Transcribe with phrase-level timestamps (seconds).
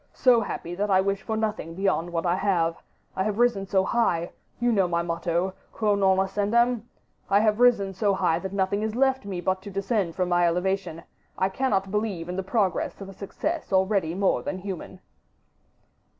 [0.15, 2.75] so happy that I wish for nothing beyond what I have...
[3.15, 4.31] I have risen so high...
[4.59, 6.89] You know my motto: 'Quo non ascendam?'
[7.29, 10.47] I have risen so high that nothing is left me but to descend from my
[10.47, 11.03] elevation.
[11.37, 15.01] I cannot believe in the progress of a success already more than human."